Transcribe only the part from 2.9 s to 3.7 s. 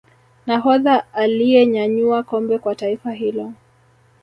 hilo